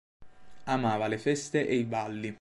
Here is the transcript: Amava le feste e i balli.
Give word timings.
Amava 0.65 1.05
le 1.07 1.19
feste 1.19 1.67
e 1.67 1.75
i 1.75 1.83
balli. 1.83 2.29